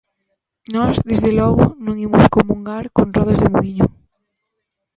[0.75, 3.85] Nós, desde logo, non imos comungar con rodas de muíño.